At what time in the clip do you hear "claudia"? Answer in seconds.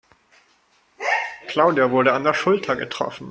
1.47-1.91